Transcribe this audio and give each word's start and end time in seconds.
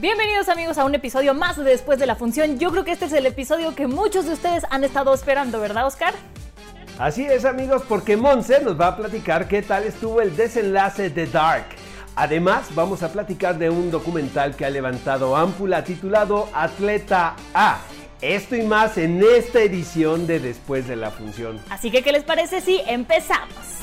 Bienvenidos 0.00 0.48
amigos 0.48 0.78
a 0.78 0.84
un 0.84 0.94
episodio 0.94 1.34
más 1.34 1.56
de 1.56 1.64
después 1.64 1.98
de 1.98 2.06
la 2.06 2.14
función. 2.14 2.56
Yo 2.60 2.70
creo 2.70 2.84
que 2.84 2.92
este 2.92 3.06
es 3.06 3.12
el 3.12 3.26
episodio 3.26 3.74
que 3.74 3.88
muchos 3.88 4.26
de 4.26 4.34
ustedes 4.34 4.62
han 4.70 4.84
estado 4.84 5.12
esperando, 5.12 5.58
¿verdad, 5.58 5.88
Oscar? 5.88 6.14
Así 7.00 7.24
es 7.24 7.44
amigos, 7.44 7.82
porque 7.88 8.16
Monse 8.16 8.60
nos 8.62 8.80
va 8.80 8.86
a 8.86 8.96
platicar 8.96 9.48
qué 9.48 9.60
tal 9.60 9.82
estuvo 9.82 10.20
el 10.20 10.36
desenlace 10.36 11.10
de 11.10 11.26
Dark. 11.26 11.66
Además, 12.14 12.72
vamos 12.76 13.02
a 13.02 13.10
platicar 13.10 13.58
de 13.58 13.70
un 13.70 13.90
documental 13.90 14.54
que 14.54 14.64
ha 14.64 14.70
levantado 14.70 15.34
ámpula 15.36 15.82
titulado 15.82 16.48
Atleta 16.54 17.34
A. 17.52 17.80
Esto 18.20 18.54
y 18.54 18.62
más 18.62 18.98
en 18.98 19.20
esta 19.24 19.62
edición 19.62 20.28
de 20.28 20.38
Después 20.38 20.86
de 20.86 20.94
la 20.94 21.10
Función. 21.10 21.58
Así 21.70 21.90
que, 21.90 22.04
¿qué 22.04 22.12
les 22.12 22.22
parece 22.22 22.60
si 22.60 22.80
empezamos? 22.86 23.78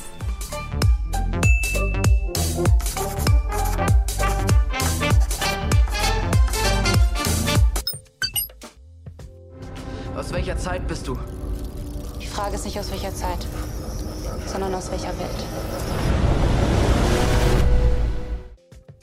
Bist 11.05 11.07
du? 11.07 11.17
Die 12.19 12.27
Frage 12.27 12.55
ist 12.55 12.65
nicht 12.65 12.79
aus 12.79 12.91
welcher 12.91 13.13
Zeit, 13.13 13.39
sondern 14.45 14.73
aus 14.73 14.91
welcher 14.91 15.17
Welt. 15.19 15.45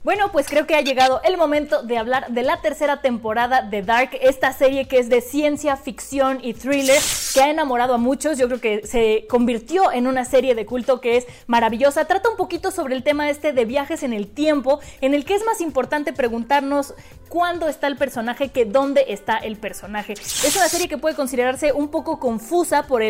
Bueno, 0.05 0.33
pues 0.33 0.49
creo 0.49 0.67
que 0.67 0.75
ha 0.75 0.81
llegado 0.81 1.21
el 1.23 1.37
momento 1.37 1.85
de 1.85 1.97
hablar 1.97 2.33
de 2.33 2.43
la 2.43 2.61
tercera 2.61 3.01
temporada 3.03 3.63
de 3.63 3.83
Dark, 3.83 4.11
esta 4.21 4.53
serie 4.53 4.89
que 4.89 4.99
es 4.99 5.09
de 5.09 5.21
ciencia 5.21 5.77
ficción 5.77 6.41
y 6.43 6.55
thriller 6.55 7.01
que 7.33 7.41
ha 7.41 7.49
enamorado 7.49 7.95
a 7.95 7.99
muchos. 7.99 8.37
Yo 8.37 8.49
creo 8.49 8.61
que 8.61 8.85
se 8.85 9.29
convirtió 9.29 9.93
en 9.93 10.09
una 10.09 10.25
serie 10.25 10.57
de 10.57 10.67
culto 10.67 11.01
que 11.01 11.19
es 11.19 11.27
maravillosa. 11.47 12.07
Trata 12.07 12.31
un 12.31 12.37
poquito 12.37 12.73
sobre 12.73 12.97
el 12.97 13.05
tema 13.05 13.31
este 13.31 13.53
de 13.53 13.65
viajes 13.65 14.03
en 14.03 14.13
el 14.13 14.27
tiempo, 14.27 14.81
en 15.01 15.15
el 15.15 15.25
que 15.25 15.37
es 15.37 15.45
más 15.45 15.61
importante 15.61 16.13
preguntarnos 16.13 16.95
cuándo 17.33 17.67
está 17.67 17.87
el 17.87 17.97
personaje 17.97 18.51
que 18.51 18.67
dónde 18.67 19.07
está 19.09 19.39
el 19.39 19.57
personaje. 19.57 20.13
Es 20.13 20.55
una 20.55 20.69
serie 20.69 20.87
que 20.87 20.99
puede 20.99 21.17
considerarse 21.17 21.73
un 21.73 21.89
poco 21.89 22.21
confusa 22.21 22.83
por 22.83 23.03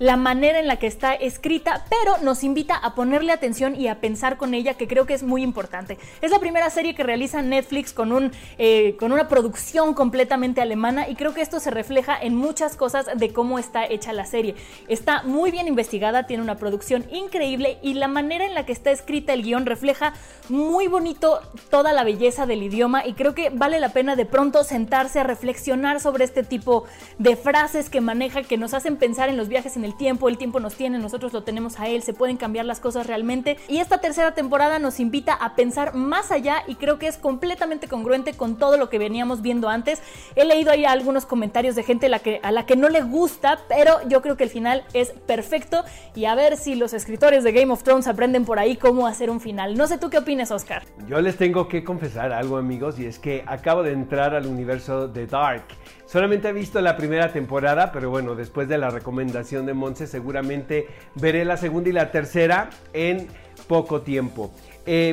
la 0.00 0.16
manera 0.16 0.58
en 0.58 0.66
la 0.66 0.80
que 0.80 0.88
está 0.88 1.14
escrita, 1.14 1.84
pero 1.88 2.18
nos 2.24 2.42
invita 2.42 2.74
a 2.74 2.96
ponerle 2.96 3.30
atención 3.30 3.76
y 3.76 3.86
a 3.86 4.00
pensar 4.00 4.36
con 4.36 4.52
ella, 4.52 4.74
que 4.74 4.88
creo 4.88 5.06
que 5.06 5.14
es 5.14 5.22
muy 5.22 5.44
importante. 5.44 5.96
Es 6.20 6.32
la 6.32 6.40
primera 6.40 6.68
serie 6.70 6.96
que 6.96 7.04
realiza 7.04 7.40
Netflix 7.40 7.92
con, 7.92 8.32
eh, 8.58 8.96
con 8.98 9.12
una 9.12 9.28
producción 9.28 9.94
completamente 9.94 10.60
alemana 10.60 11.08
y 11.08 11.14
creo 11.14 11.32
que 11.32 11.42
esto 11.42 11.60
se 11.60 11.70
refleja 11.70 12.18
en 12.20 12.34
muchas 12.34 12.74
cosas 12.74 13.06
de 13.14 13.32
cómo 13.32 13.60
está 13.60 13.86
hecha 13.86 14.12
la 14.12 14.26
serie. 14.26 14.56
Está 14.88 15.22
muy 15.22 15.52
bien 15.52 15.68
investigada, 15.68 16.26
tiene 16.26 16.42
una 16.42 16.56
producción 16.56 17.06
increíble 17.12 17.78
y 17.80 17.94
la 17.94 18.08
manera 18.08 18.44
en 18.44 18.54
la 18.54 18.66
que 18.66 18.72
está 18.72 18.90
escrita 18.90 19.34
el 19.34 19.44
guion 19.44 19.66
refleja 19.66 20.14
muy 20.48 20.88
bonito 20.88 21.40
toda 21.70 21.92
la 21.92 22.02
belleza 22.02 22.44
del 22.44 22.64
idioma 22.64 23.06
y 23.06 23.12
creo 23.12 23.36
que 23.36 23.50
vale 23.68 23.80
la 23.80 23.90
pena 23.90 24.16
de 24.16 24.24
pronto 24.24 24.64
sentarse 24.64 25.20
a 25.20 25.24
reflexionar 25.24 26.00
sobre 26.00 26.24
este 26.24 26.42
tipo 26.42 26.84
de 27.18 27.36
frases 27.36 27.90
que 27.90 28.00
maneja 28.00 28.42
que 28.42 28.56
nos 28.56 28.72
hacen 28.72 28.96
pensar 28.96 29.28
en 29.28 29.36
los 29.36 29.48
viajes 29.48 29.76
en 29.76 29.84
el 29.84 29.94
tiempo, 29.94 30.30
el 30.30 30.38
tiempo 30.38 30.58
nos 30.58 30.74
tiene, 30.74 30.98
nosotros 30.98 31.34
lo 31.34 31.42
tenemos 31.42 31.78
a 31.78 31.86
él, 31.86 32.02
se 32.02 32.14
pueden 32.14 32.38
cambiar 32.38 32.64
las 32.64 32.80
cosas 32.80 33.06
realmente 33.06 33.58
y 33.68 33.80
esta 33.80 33.98
tercera 33.98 34.34
temporada 34.34 34.78
nos 34.78 35.00
invita 35.00 35.34
a 35.34 35.54
pensar 35.54 35.94
más 35.94 36.30
allá 36.30 36.62
y 36.66 36.76
creo 36.76 36.98
que 36.98 37.08
es 37.08 37.18
completamente 37.18 37.88
congruente 37.88 38.32
con 38.32 38.56
todo 38.56 38.78
lo 38.78 38.88
que 38.88 38.98
veníamos 38.98 39.42
viendo 39.42 39.68
antes. 39.68 40.00
He 40.34 40.46
leído 40.46 40.70
ahí 40.70 40.86
algunos 40.86 41.26
comentarios 41.26 41.74
de 41.74 41.82
gente 41.82 42.06
a 42.06 42.08
la 42.08 42.20
que, 42.20 42.40
a 42.42 42.50
la 42.52 42.64
que 42.64 42.74
no 42.74 42.88
le 42.88 43.02
gusta, 43.02 43.58
pero 43.68 43.98
yo 44.08 44.22
creo 44.22 44.38
que 44.38 44.44
el 44.44 44.50
final 44.50 44.82
es 44.94 45.10
perfecto 45.10 45.84
y 46.14 46.24
a 46.24 46.34
ver 46.34 46.56
si 46.56 46.74
los 46.74 46.94
escritores 46.94 47.44
de 47.44 47.52
Game 47.52 47.70
of 47.70 47.82
Thrones 47.82 48.08
aprenden 48.08 48.46
por 48.46 48.58
ahí 48.58 48.76
cómo 48.76 49.06
hacer 49.06 49.28
un 49.28 49.40
final. 49.40 49.76
No 49.76 49.86
sé 49.86 49.98
tú 49.98 50.08
qué 50.08 50.16
opinas, 50.16 50.50
Oscar. 50.52 50.84
Yo 51.06 51.20
les 51.20 51.36
tengo 51.36 51.68
que 51.68 51.84
confesar 51.84 52.32
algo 52.32 52.56
amigos 52.56 52.98
y 52.98 53.04
es 53.04 53.18
que 53.18 53.44
acabo 53.58 53.82
de 53.82 53.92
entrar 53.92 54.34
al 54.34 54.46
universo 54.46 55.08
de 55.08 55.26
Dark. 55.26 55.64
Solamente 56.06 56.48
he 56.48 56.52
visto 56.52 56.80
la 56.80 56.96
primera 56.96 57.32
temporada, 57.32 57.92
pero 57.92 58.08
bueno, 58.08 58.34
después 58.34 58.68
de 58.68 58.78
la 58.78 58.90
recomendación 58.90 59.66
de 59.66 59.74
Monse 59.74 60.06
seguramente 60.06 60.86
veré 61.16 61.44
la 61.44 61.56
segunda 61.56 61.90
y 61.90 61.92
la 61.92 62.10
tercera 62.10 62.70
en 62.92 63.28
poco 63.66 64.00
tiempo. 64.02 64.52
Eh, 64.90 65.12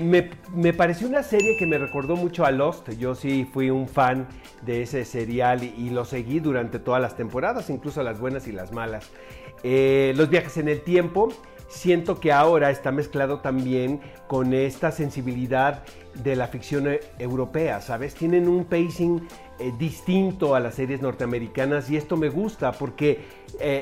me, 0.53 0.72
pareció 0.72 1.06
una 1.06 1.22
serie 1.22 1.58
que 1.58 1.68
me 1.68 1.78
recordó 1.78 2.16
mucho 2.16 2.46
a 2.46 2.52
Lost. 2.52 2.91
Yo 2.91 3.13
sí 3.13 3.46
fui 3.52 3.69
un 3.69 3.90
fan 3.90 4.25
de 4.62 4.84
ese 4.84 5.03
serial 5.03 5.66
y, 5.66 5.90
lo 5.90 6.06
seguí 6.06 6.40
durante 6.40 6.80
todas 6.80 7.02
las 7.02 7.18
temporadas, 7.18 7.69
incluso 7.69 8.02
las 8.02 8.18
buenas 8.18 8.47
y 8.47 8.53
las 8.53 8.72
malas. 8.72 9.09
Eh, 9.64 10.14
los 10.16 10.30
viajes 10.30 10.56
en 10.56 10.69
el 10.69 10.80
tiempo, 10.80 11.28
siento 11.68 12.22
que 12.22 12.31
ahora 12.31 12.72
está 12.72 12.94
mezclado 12.94 13.41
también 13.41 14.00
con 14.28 14.53
esta 14.53 14.94
sensibilidad 14.94 15.84
de 16.24 16.38
la 16.38 16.47
ficción 16.47 16.88
eh, 16.88 17.02
europea, 17.19 17.81
¿sabes? 17.81 18.16
Tienen 18.16 18.47
un 18.47 18.64
pacing 18.64 19.28
distinto 19.78 20.56
a 20.56 20.62
las 20.62 20.75
series 20.75 21.02
norteamericanas 21.02 21.90
y 21.90 21.97
esto 21.97 22.16
me 22.16 22.30
gusta 22.30 22.72
porque 22.72 23.24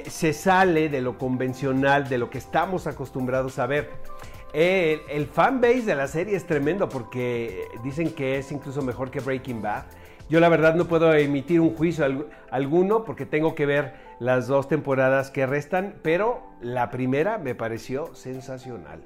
se 0.08 0.34
sale 0.34 0.90
de 0.90 1.02
lo 1.02 1.20
convencional, 1.20 2.10
de 2.10 2.20
lo 2.20 2.32
que 2.32 2.40
estamos 2.40 2.88
acostumbrados 2.88 3.60
a 3.60 3.68
ver. 3.68 3.90
El, 4.54 5.02
el 5.10 5.26
fanbase 5.26 5.82
de 5.82 5.96
la 5.96 6.08
serie 6.08 6.36
es 6.36 6.46
tremendo 6.46 6.88
porque 6.88 7.66
dicen 7.84 8.14
que 8.14 8.38
es 8.38 8.52
incluso 8.52 8.82
mejor 8.84 9.10
que 9.10 9.20
Breaking 9.20 9.62
Bad. 9.64 9.86
Yo 10.30 10.40
la 10.40 10.48
verdad 10.48 10.76
no 10.76 10.86
puedo 10.86 11.14
emitir 11.14 11.60
un 11.60 11.76
juicio 11.76 12.06
al- 12.06 12.28
alguno 12.52 13.04
porque 13.04 13.26
tengo 13.26 13.56
que 13.56 13.66
ver 13.66 13.96
las 14.20 14.48
dos 14.48 14.68
temporadas 14.68 15.32
que 15.32 15.46
restan, 15.48 15.96
pero 16.04 16.44
la 16.62 16.92
primera 16.92 17.40
me 17.40 17.56
pareció 17.56 18.14
sensacional. 18.16 19.02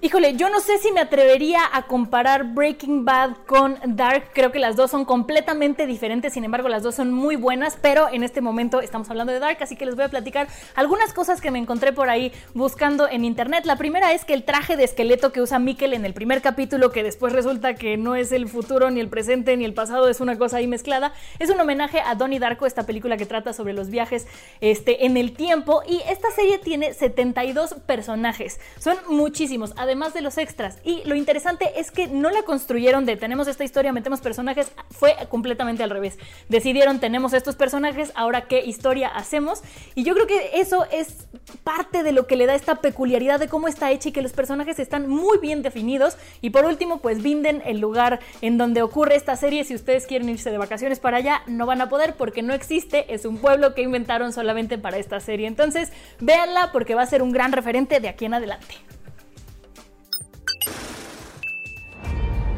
Híjole, 0.00 0.36
yo 0.36 0.50
no 0.50 0.60
sé 0.60 0.76
si 0.76 0.92
me 0.92 1.00
atrevería 1.00 1.60
a 1.72 1.86
comparar 1.86 2.52
Breaking 2.52 3.06
Bad 3.06 3.36
con 3.46 3.78
Dark. 3.86 4.32
Creo 4.34 4.52
que 4.52 4.58
las 4.58 4.76
dos 4.76 4.90
son 4.90 5.06
completamente 5.06 5.86
diferentes, 5.86 6.34
sin 6.34 6.44
embargo 6.44 6.68
las 6.68 6.82
dos 6.82 6.94
son 6.94 7.10
muy 7.10 7.36
buenas, 7.36 7.78
pero 7.80 8.10
en 8.12 8.22
este 8.22 8.42
momento 8.42 8.82
estamos 8.82 9.08
hablando 9.08 9.32
de 9.32 9.38
Dark, 9.38 9.56
así 9.62 9.76
que 9.76 9.86
les 9.86 9.94
voy 9.94 10.04
a 10.04 10.10
platicar 10.10 10.46
algunas 10.74 11.14
cosas 11.14 11.40
que 11.40 11.50
me 11.50 11.58
encontré 11.58 11.94
por 11.94 12.10
ahí 12.10 12.32
buscando 12.52 13.08
en 13.08 13.24
internet. 13.24 13.64
La 13.64 13.76
primera 13.76 14.12
es 14.12 14.26
que 14.26 14.34
el 14.34 14.44
traje 14.44 14.76
de 14.76 14.84
esqueleto 14.84 15.32
que 15.32 15.40
usa 15.40 15.58
Mikkel 15.58 15.94
en 15.94 16.04
el 16.04 16.12
primer 16.12 16.42
capítulo, 16.42 16.92
que 16.92 17.02
después 17.02 17.32
resulta 17.32 17.74
que 17.74 17.96
no 17.96 18.14
es 18.14 18.30
el 18.30 18.46
futuro, 18.46 18.90
ni 18.90 19.00
el 19.00 19.08
presente, 19.08 19.56
ni 19.56 19.64
el 19.64 19.72
pasado, 19.72 20.10
es 20.10 20.20
una 20.20 20.36
cosa 20.36 20.58
ahí 20.58 20.66
mezclada, 20.66 21.14
es 21.38 21.48
un 21.48 21.58
homenaje 21.58 22.00
a 22.00 22.14
Donnie 22.14 22.40
Darko, 22.40 22.66
esta 22.66 22.84
película 22.84 23.16
que 23.16 23.24
trata 23.24 23.54
sobre 23.54 23.72
los 23.72 23.88
viajes 23.88 24.26
este, 24.60 25.06
en 25.06 25.16
el 25.16 25.32
tiempo. 25.32 25.82
Y 25.88 26.02
esta 26.10 26.30
serie 26.30 26.58
tiene 26.58 26.92
72 26.92 27.76
personajes, 27.86 28.60
son 28.78 28.98
muchísimos. 29.08 29.72
Además 29.78 29.93
de 29.94 30.22
los 30.22 30.38
extras. 30.38 30.78
Y 30.84 31.02
lo 31.04 31.14
interesante 31.14 31.78
es 31.78 31.92
que 31.92 32.08
no 32.08 32.28
la 32.30 32.42
construyeron 32.42 33.06
de 33.06 33.16
tenemos 33.16 33.46
esta 33.46 33.62
historia, 33.62 33.92
metemos 33.92 34.20
personajes, 34.20 34.72
fue 34.90 35.14
completamente 35.28 35.84
al 35.84 35.90
revés. 35.90 36.18
Decidieron 36.48 36.98
tenemos 36.98 37.32
estos 37.32 37.54
personajes, 37.54 38.10
ahora 38.16 38.48
qué 38.48 38.64
historia 38.64 39.08
hacemos. 39.08 39.62
Y 39.94 40.02
yo 40.02 40.14
creo 40.14 40.26
que 40.26 40.50
eso 40.54 40.84
es 40.90 41.28
parte 41.62 42.02
de 42.02 42.10
lo 42.10 42.26
que 42.26 42.36
le 42.36 42.46
da 42.46 42.56
esta 42.56 42.80
peculiaridad 42.80 43.38
de 43.38 43.48
cómo 43.48 43.68
está 43.68 43.92
hecha 43.92 44.08
y 44.08 44.12
que 44.12 44.20
los 44.20 44.32
personajes 44.32 44.80
están 44.80 45.08
muy 45.08 45.38
bien 45.38 45.62
definidos. 45.62 46.16
Y 46.40 46.50
por 46.50 46.64
último, 46.64 46.98
pues 46.98 47.22
Vinden, 47.22 47.62
el 47.64 47.78
lugar 47.78 48.18
en 48.40 48.58
donde 48.58 48.82
ocurre 48.82 49.14
esta 49.14 49.36
serie. 49.36 49.62
Si 49.62 49.76
ustedes 49.76 50.06
quieren 50.06 50.28
irse 50.28 50.50
de 50.50 50.58
vacaciones 50.58 50.98
para 50.98 51.18
allá, 51.18 51.42
no 51.46 51.66
van 51.66 51.80
a 51.80 51.88
poder 51.88 52.14
porque 52.16 52.42
no 52.42 52.52
existe. 52.52 53.14
Es 53.14 53.24
un 53.24 53.38
pueblo 53.38 53.74
que 53.74 53.82
inventaron 53.82 54.32
solamente 54.32 54.76
para 54.76 54.98
esta 54.98 55.20
serie. 55.20 55.46
Entonces, 55.46 55.92
véanla 56.20 56.72
porque 56.72 56.96
va 56.96 57.02
a 57.02 57.06
ser 57.06 57.22
un 57.22 57.30
gran 57.30 57.52
referente 57.52 58.00
de 58.00 58.08
aquí 58.08 58.24
en 58.24 58.34
adelante. 58.34 58.74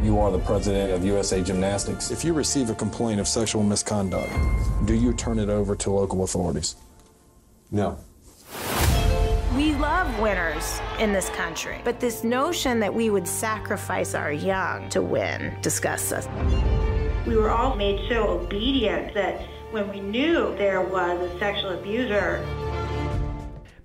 You 0.06 0.20
are 0.20 0.30
the 0.30 0.38
president 0.38 0.92
of 0.92 1.04
USA 1.04 1.42
Gymnastics. 1.42 2.12
If 2.12 2.24
you 2.24 2.32
receive 2.32 2.70
a 2.70 2.76
complaint 2.76 3.18
of 3.18 3.26
sexual 3.26 3.64
misconduct, 3.64 4.30
do 4.84 4.94
you 4.94 5.12
turn 5.12 5.40
it 5.40 5.48
over 5.48 5.74
to 5.74 5.90
local 5.90 6.22
authorities? 6.22 6.76
No. 7.72 7.98
We 9.56 9.74
love 9.74 10.16
winners 10.20 10.80
in 11.00 11.12
this 11.12 11.28
country, 11.30 11.80
but 11.82 11.98
this 11.98 12.22
notion 12.22 12.78
that 12.78 12.94
we 12.94 13.10
would 13.10 13.26
sacrifice 13.26 14.14
our 14.14 14.30
young 14.30 14.88
to 14.90 15.02
win 15.02 15.56
disgusts 15.60 16.12
us. 16.12 16.28
We 17.26 17.36
were 17.36 17.50
all 17.50 17.74
made 17.74 18.08
so 18.08 18.28
obedient 18.28 19.12
that 19.14 19.40
when 19.72 19.90
we 19.90 19.98
knew 19.98 20.54
there 20.56 20.82
was 20.82 21.20
a 21.20 21.36
sexual 21.40 21.70
abuser, 21.70 22.46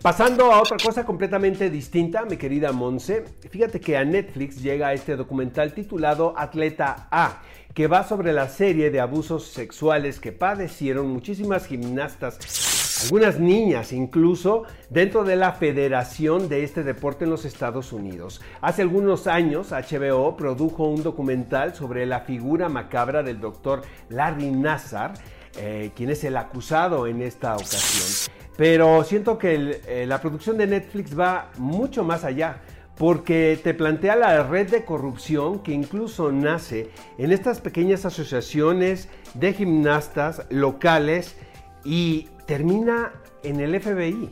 Pasando 0.01 0.51
a 0.51 0.59
otra 0.59 0.77
cosa 0.83 1.05
completamente 1.05 1.69
distinta, 1.69 2.25
mi 2.25 2.35
querida 2.35 2.71
Monse, 2.71 3.23
fíjate 3.51 3.79
que 3.79 3.97
a 3.97 4.03
Netflix 4.03 4.59
llega 4.59 4.93
este 4.93 5.15
documental 5.15 5.75
titulado 5.75 6.33
Atleta 6.35 7.07
A, 7.11 7.43
que 7.75 7.85
va 7.85 8.03
sobre 8.03 8.33
la 8.33 8.49
serie 8.49 8.89
de 8.89 8.99
abusos 8.99 9.49
sexuales 9.49 10.19
que 10.19 10.31
padecieron 10.31 11.07
muchísimas 11.11 11.67
gimnastas, 11.67 13.03
algunas 13.03 13.39
niñas 13.39 13.93
incluso, 13.93 14.63
dentro 14.89 15.23
de 15.23 15.35
la 15.35 15.51
federación 15.51 16.49
de 16.49 16.63
este 16.63 16.81
deporte 16.81 17.25
en 17.25 17.29
los 17.29 17.45
Estados 17.45 17.93
Unidos. 17.93 18.41
Hace 18.59 18.81
algunos 18.81 19.27
años 19.27 19.69
HBO 19.69 20.35
produjo 20.35 20.85
un 20.85 21.03
documental 21.03 21.75
sobre 21.75 22.07
la 22.07 22.21
figura 22.21 22.69
macabra 22.69 23.21
del 23.21 23.39
doctor 23.39 23.83
Larry 24.09 24.49
Nassar, 24.49 25.13
eh, 25.57 25.91
quien 25.95 26.09
es 26.09 26.23
el 26.23 26.37
acusado 26.37 27.05
en 27.05 27.21
esta 27.21 27.53
ocasión. 27.53 28.31
Pero 28.61 29.03
siento 29.03 29.39
que 29.39 29.81
eh, 29.87 30.05
la 30.05 30.21
producción 30.21 30.55
de 30.55 30.67
Netflix 30.67 31.19
va 31.19 31.49
mucho 31.57 32.03
más 32.03 32.23
allá, 32.23 32.61
porque 32.95 33.59
te 33.63 33.73
plantea 33.73 34.15
la 34.15 34.43
red 34.43 34.69
de 34.69 34.85
corrupción 34.85 35.63
que 35.63 35.71
incluso 35.71 36.31
nace 36.31 36.91
en 37.17 37.31
estas 37.31 37.59
pequeñas 37.59 38.05
asociaciones 38.05 39.09
de 39.33 39.53
gimnastas 39.53 40.43
locales 40.51 41.35
y 41.83 42.27
termina 42.45 43.13
en 43.41 43.61
el 43.61 43.81
FBI. 43.81 44.29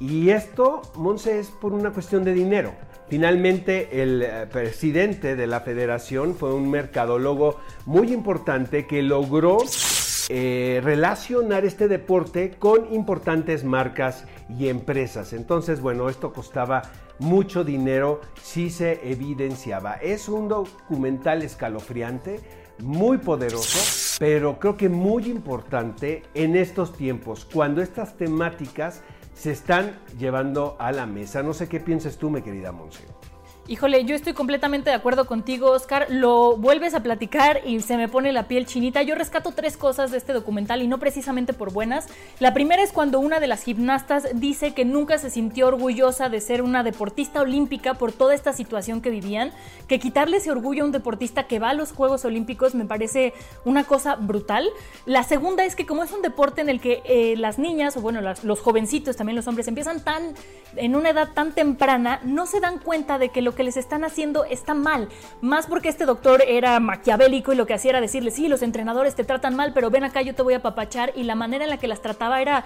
Y 0.00 0.28
esto, 0.28 0.82
Monse, 0.96 1.38
es 1.38 1.48
por 1.48 1.72
una 1.72 1.92
cuestión 1.92 2.24
de 2.24 2.34
dinero. 2.34 2.74
Finalmente, 3.08 4.02
el 4.02 4.20
eh, 4.20 4.46
presidente 4.52 5.34
de 5.34 5.46
la 5.46 5.60
federación 5.60 6.34
fue 6.34 6.52
un 6.52 6.70
mercadólogo 6.70 7.56
muy 7.86 8.12
importante 8.12 8.86
que 8.86 9.00
logró 9.00 9.56
eh, 10.34 10.80
relacionar 10.82 11.66
este 11.66 11.88
deporte 11.88 12.52
con 12.58 12.90
importantes 12.94 13.64
marcas 13.64 14.24
y 14.48 14.68
empresas. 14.68 15.34
Entonces, 15.34 15.82
bueno, 15.82 16.08
esto 16.08 16.32
costaba 16.32 16.80
mucho 17.18 17.64
dinero 17.64 18.22
si 18.42 18.70
se 18.70 18.98
evidenciaba. 19.10 19.96
Es 19.96 20.30
un 20.30 20.48
documental 20.48 21.42
escalofriante, 21.42 22.40
muy 22.78 23.18
poderoso, 23.18 24.16
pero 24.18 24.58
creo 24.58 24.78
que 24.78 24.88
muy 24.88 25.30
importante 25.30 26.22
en 26.32 26.56
estos 26.56 26.94
tiempos, 26.96 27.44
cuando 27.44 27.82
estas 27.82 28.16
temáticas 28.16 29.02
se 29.34 29.50
están 29.50 29.98
llevando 30.18 30.76
a 30.78 30.92
la 30.92 31.04
mesa. 31.04 31.42
No 31.42 31.52
sé 31.52 31.68
qué 31.68 31.78
piensas 31.78 32.16
tú, 32.16 32.30
mi 32.30 32.40
querida 32.40 32.72
Monse. 32.72 33.04
Híjole, 33.68 34.04
yo 34.04 34.16
estoy 34.16 34.32
completamente 34.32 34.90
de 34.90 34.96
acuerdo 34.96 35.24
contigo, 35.24 35.70
Oscar. 35.70 36.06
Lo 36.08 36.56
vuelves 36.56 36.94
a 36.94 37.02
platicar 37.04 37.60
y 37.64 37.80
se 37.80 37.96
me 37.96 38.08
pone 38.08 38.32
la 38.32 38.48
piel 38.48 38.66
chinita. 38.66 39.02
Yo 39.02 39.14
rescato 39.14 39.52
tres 39.52 39.76
cosas 39.76 40.10
de 40.10 40.18
este 40.18 40.32
documental 40.32 40.82
y 40.82 40.88
no 40.88 40.98
precisamente 40.98 41.52
por 41.52 41.72
buenas. 41.72 42.08
La 42.40 42.54
primera 42.54 42.82
es 42.82 42.90
cuando 42.90 43.20
una 43.20 43.38
de 43.38 43.46
las 43.46 43.62
gimnastas 43.62 44.26
dice 44.34 44.74
que 44.74 44.84
nunca 44.84 45.16
se 45.18 45.30
sintió 45.30 45.68
orgullosa 45.68 46.28
de 46.28 46.40
ser 46.40 46.60
una 46.60 46.82
deportista 46.82 47.40
olímpica 47.40 47.94
por 47.94 48.10
toda 48.10 48.34
esta 48.34 48.52
situación 48.52 49.00
que 49.00 49.10
vivían. 49.10 49.52
Que 49.86 50.00
quitarle 50.00 50.38
ese 50.38 50.50
orgullo 50.50 50.82
a 50.82 50.86
un 50.86 50.92
deportista 50.92 51.44
que 51.44 51.60
va 51.60 51.70
a 51.70 51.74
los 51.74 51.92
Juegos 51.92 52.24
Olímpicos 52.24 52.74
me 52.74 52.84
parece 52.84 53.32
una 53.64 53.84
cosa 53.84 54.16
brutal. 54.16 54.68
La 55.06 55.22
segunda 55.22 55.64
es 55.64 55.76
que 55.76 55.86
como 55.86 56.02
es 56.02 56.10
un 56.10 56.22
deporte 56.22 56.62
en 56.62 56.68
el 56.68 56.80
que 56.80 57.00
eh, 57.04 57.36
las 57.36 57.60
niñas, 57.60 57.96
o 57.96 58.00
bueno, 58.00 58.22
los 58.42 58.60
jovencitos, 58.60 59.14
también 59.14 59.36
los 59.36 59.46
hombres, 59.46 59.68
empiezan 59.68 60.02
tan, 60.02 60.34
en 60.74 60.96
una 60.96 61.10
edad 61.10 61.28
tan 61.32 61.52
temprana, 61.52 62.18
no 62.24 62.46
se 62.46 62.58
dan 62.58 62.80
cuenta 62.80 63.18
de 63.18 63.28
que 63.28 63.40
lo 63.40 63.51
que 63.54 63.64
les 63.64 63.76
están 63.76 64.04
haciendo 64.04 64.44
está 64.44 64.74
mal. 64.74 65.08
Más 65.40 65.66
porque 65.66 65.88
este 65.88 66.04
doctor 66.04 66.42
era 66.46 66.78
maquiavélico 66.80 67.52
y 67.52 67.56
lo 67.56 67.66
que 67.66 67.74
hacía 67.74 67.90
era 67.90 68.00
decirle, 68.00 68.30
sí, 68.30 68.48
los 68.48 68.62
entrenadores 68.62 69.14
te 69.14 69.24
tratan 69.24 69.56
mal, 69.56 69.72
pero 69.72 69.90
ven 69.90 70.04
acá, 70.04 70.22
yo 70.22 70.34
te 70.34 70.42
voy 70.42 70.54
a 70.54 70.60
papachar. 70.60 71.12
Y 71.16 71.24
la 71.24 71.34
manera 71.34 71.64
en 71.64 71.70
la 71.70 71.78
que 71.78 71.88
las 71.88 72.02
trataba 72.02 72.40
era 72.40 72.64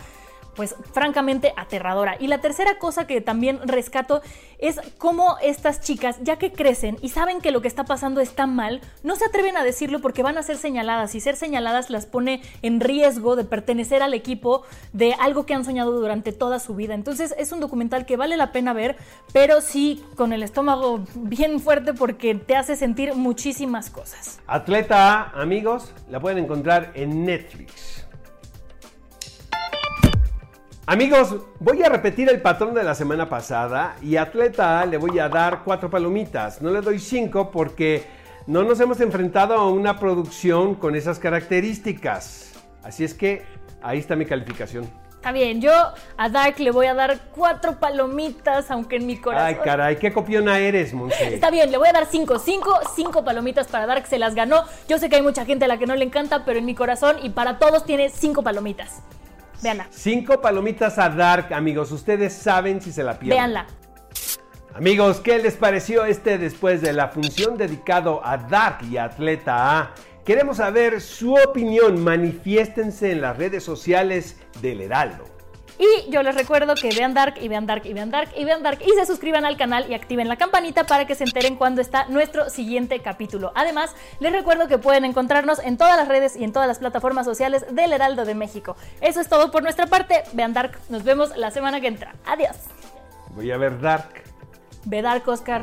pues 0.56 0.74
francamente 0.92 1.52
aterradora. 1.56 2.16
Y 2.18 2.26
la 2.28 2.40
tercera 2.40 2.78
cosa 2.78 3.06
que 3.06 3.20
también 3.20 3.60
rescato 3.66 4.22
es 4.58 4.80
cómo 4.98 5.36
estas 5.42 5.80
chicas, 5.80 6.16
ya 6.22 6.36
que 6.36 6.52
crecen 6.52 6.96
y 7.02 7.10
saben 7.10 7.40
que 7.40 7.50
lo 7.50 7.60
que 7.60 7.68
está 7.68 7.84
pasando 7.84 8.20
está 8.20 8.46
mal, 8.46 8.80
no 9.02 9.16
se 9.16 9.24
atreven 9.26 9.56
a 9.56 9.64
decirlo 9.64 10.00
porque 10.00 10.22
van 10.22 10.38
a 10.38 10.42
ser 10.42 10.56
señaladas 10.56 11.14
y 11.14 11.20
ser 11.20 11.36
señaladas 11.36 11.90
las 11.90 12.06
pone 12.06 12.42
en 12.62 12.80
riesgo 12.80 13.36
de 13.36 13.44
pertenecer 13.44 14.02
al 14.02 14.14
equipo 14.14 14.62
de 14.92 15.14
algo 15.14 15.46
que 15.46 15.54
han 15.54 15.64
soñado 15.64 15.92
durante 15.92 16.32
toda 16.32 16.58
su 16.58 16.74
vida. 16.74 16.94
Entonces 16.94 17.34
es 17.38 17.52
un 17.52 17.60
documental 17.60 18.06
que 18.06 18.16
vale 18.16 18.36
la 18.36 18.52
pena 18.52 18.72
ver, 18.72 18.96
pero 19.32 19.60
sí 19.60 20.02
con 20.16 20.32
el 20.32 20.42
estómago 20.42 21.04
bien 21.14 21.60
fuerte 21.60 21.92
porque 21.92 22.34
te 22.34 22.56
hace 22.56 22.76
sentir 22.76 23.14
muchísimas 23.14 23.90
cosas. 23.90 24.40
Atleta 24.46 25.30
amigos, 25.34 25.92
la 26.08 26.20
pueden 26.20 26.38
encontrar 26.44 26.92
en 26.94 27.24
Netflix. 27.24 28.05
Amigos, 30.88 31.34
voy 31.58 31.82
a 31.82 31.88
repetir 31.88 32.28
el 32.28 32.40
patrón 32.40 32.72
de 32.72 32.84
la 32.84 32.94
semana 32.94 33.28
pasada 33.28 33.96
y 34.02 34.16
Atleta 34.18 34.86
le 34.86 34.98
voy 34.98 35.18
a 35.18 35.28
dar 35.28 35.64
cuatro 35.64 35.90
palomitas. 35.90 36.62
No 36.62 36.70
le 36.70 36.80
doy 36.80 37.00
cinco 37.00 37.50
porque 37.50 38.04
no 38.46 38.62
nos 38.62 38.78
hemos 38.78 39.00
enfrentado 39.00 39.54
a 39.54 39.68
una 39.68 39.98
producción 39.98 40.76
con 40.76 40.94
esas 40.94 41.18
características. 41.18 42.52
Así 42.84 43.02
es 43.02 43.14
que 43.14 43.42
ahí 43.82 43.98
está 43.98 44.14
mi 44.14 44.26
calificación. 44.26 44.88
Está 45.16 45.32
bien, 45.32 45.60
yo 45.60 45.72
a 46.16 46.28
Dark 46.28 46.60
le 46.60 46.70
voy 46.70 46.86
a 46.86 46.94
dar 46.94 47.18
cuatro 47.34 47.80
palomitas, 47.80 48.70
aunque 48.70 48.94
en 48.94 49.06
mi 49.06 49.16
corazón. 49.16 49.44
Ay, 49.44 49.56
caray, 49.56 49.96
qué 49.96 50.12
copiona 50.12 50.60
eres, 50.60 50.94
Monse. 50.94 51.34
Está 51.34 51.50
bien, 51.50 51.72
le 51.72 51.78
voy 51.78 51.88
a 51.88 51.92
dar 51.94 52.06
cinco, 52.06 52.38
cinco, 52.38 52.78
cinco 52.94 53.24
palomitas 53.24 53.66
para 53.66 53.86
Dark, 53.86 54.06
se 54.06 54.20
las 54.20 54.36
ganó. 54.36 54.62
Yo 54.88 54.98
sé 54.98 55.08
que 55.08 55.16
hay 55.16 55.22
mucha 55.22 55.44
gente 55.44 55.64
a 55.64 55.68
la 55.68 55.78
que 55.78 55.86
no 55.86 55.96
le 55.96 56.04
encanta, 56.04 56.44
pero 56.44 56.60
en 56.60 56.64
mi 56.64 56.76
corazón 56.76 57.16
y 57.24 57.30
para 57.30 57.58
todos 57.58 57.84
tiene 57.84 58.08
cinco 58.08 58.44
palomitas. 58.44 59.02
Veanla. 59.62 59.86
Cinco 59.90 60.40
palomitas 60.40 60.98
a 60.98 61.08
Dark, 61.08 61.52
amigos. 61.52 61.92
Ustedes 61.92 62.32
saben 62.32 62.80
si 62.80 62.92
se 62.92 63.02
la 63.02 63.18
pierden. 63.18 63.38
Veanla. 63.38 63.66
Amigos, 64.74 65.20
¿qué 65.20 65.38
les 65.38 65.54
pareció 65.54 66.04
este 66.04 66.36
después 66.36 66.82
de 66.82 66.92
la 66.92 67.08
función 67.08 67.56
dedicado 67.56 68.20
a 68.22 68.36
Dark 68.36 68.80
y 68.90 68.98
Atleta 68.98 69.78
A? 69.78 69.94
Queremos 70.24 70.58
saber 70.58 71.00
su 71.00 71.34
opinión. 71.34 72.02
Manifiéstense 72.04 73.12
en 73.12 73.22
las 73.22 73.38
redes 73.38 73.64
sociales 73.64 74.36
del 74.60 74.82
Heraldo. 74.82 75.35
Y 75.78 76.10
yo 76.10 76.22
les 76.22 76.34
recuerdo 76.34 76.74
que 76.74 76.88
vean 76.90 77.12
Dark 77.12 77.34
y 77.40 77.48
vean 77.48 77.66
Dark 77.66 77.82
y 77.84 77.92
vean 77.92 78.10
Dark 78.10 78.30
y 78.36 78.44
vean 78.44 78.62
Dark 78.62 78.78
y 78.82 78.90
se 78.92 79.04
suscriban 79.04 79.44
al 79.44 79.56
canal 79.56 79.86
y 79.90 79.94
activen 79.94 80.28
la 80.28 80.36
campanita 80.36 80.84
para 80.84 81.06
que 81.06 81.14
se 81.14 81.24
enteren 81.24 81.56
cuando 81.56 81.80
está 81.80 82.06
nuestro 82.08 82.48
siguiente 82.48 83.00
capítulo. 83.00 83.52
Además, 83.54 83.94
les 84.20 84.32
recuerdo 84.32 84.68
que 84.68 84.78
pueden 84.78 85.04
encontrarnos 85.04 85.58
en 85.58 85.76
todas 85.76 85.96
las 85.96 86.08
redes 86.08 86.36
y 86.36 86.44
en 86.44 86.52
todas 86.52 86.68
las 86.68 86.78
plataformas 86.78 87.26
sociales 87.26 87.66
del 87.70 87.92
Heraldo 87.92 88.24
de 88.24 88.34
México. 88.34 88.76
Eso 89.00 89.20
es 89.20 89.28
todo 89.28 89.50
por 89.50 89.62
nuestra 89.62 89.86
parte. 89.86 90.22
Vean 90.32 90.54
Dark. 90.54 90.78
Nos 90.88 91.04
vemos 91.04 91.36
la 91.36 91.50
semana 91.50 91.80
que 91.80 91.88
entra. 91.88 92.14
Adiós. 92.24 92.56
Voy 93.34 93.50
a 93.50 93.58
ver 93.58 93.80
Dark. 93.80 94.22
Ve 94.86 95.02
Dark, 95.02 95.28
Oscar. 95.28 95.62